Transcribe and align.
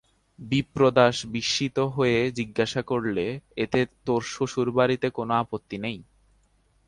বিপ্রদাস 0.39 1.15
বিস্মিত 1.33 1.77
হয়ে 1.95 2.19
জিজ্ঞাসা 2.39 2.81
করলে, 2.81 3.25
এতে 3.57 3.79
তোর 4.05 4.21
শ্বশুরবাড়িতে 4.33 5.07
কোনো 5.17 5.33
আপত্তি 5.43 5.77
নেই? 5.85 5.97